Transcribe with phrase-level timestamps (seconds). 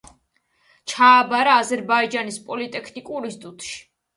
[0.93, 3.79] ჩააბარა აზერბაიჯანის პოლიტექნიკურ ინსტიტუტში.